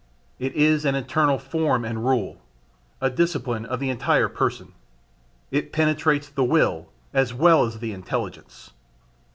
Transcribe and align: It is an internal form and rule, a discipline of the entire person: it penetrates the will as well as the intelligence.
It 0.39 0.55
is 0.55 0.83
an 0.83 0.95
internal 0.95 1.37
form 1.37 1.85
and 1.85 2.03
rule, 2.03 2.41
a 2.99 3.11
discipline 3.11 3.67
of 3.67 3.79
the 3.79 3.91
entire 3.91 4.29
person: 4.29 4.73
it 5.51 5.71
penetrates 5.71 6.27
the 6.27 6.43
will 6.43 6.87
as 7.13 7.35
well 7.35 7.65
as 7.65 7.77
the 7.77 7.93
intelligence. 7.93 8.71